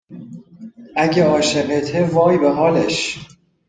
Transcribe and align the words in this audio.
اگه 0.95 1.23
عاشقته 1.25 2.03
وای 2.13 2.37
به 2.37 2.49
حالش 2.51 3.27